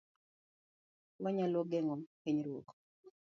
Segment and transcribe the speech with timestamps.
[1.23, 2.67] Wanyalo geng'o hinyruok